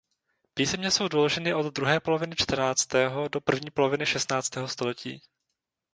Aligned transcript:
Písemně 0.53 0.91
jsou 0.91 1.07
doloženy 1.07 1.53
od 1.53 1.73
druhé 1.75 1.99
poloviny 1.99 2.35
čtrnáctého 2.35 3.27
do 3.27 3.41
první 3.41 3.71
poloviny 3.71 4.05
šestnáctého 4.05 4.67
století. 4.67 5.21